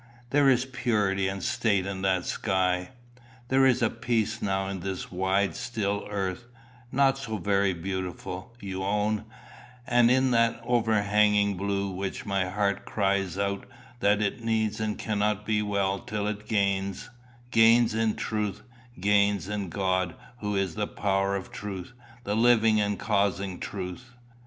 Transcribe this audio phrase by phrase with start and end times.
[0.31, 2.89] There is purity and state in that sky.
[3.49, 6.45] There is a peace now in this wide still earth
[6.91, 9.25] not so very beautiful, you own
[9.85, 13.67] and in that overhanging blue, which my heart cries out
[13.99, 17.11] that it needs and cannot be well till it gains
[17.51, 18.63] gains in the truth,
[18.99, 21.93] gains in God, who is the power of truth,
[22.23, 24.13] the living and causing truth.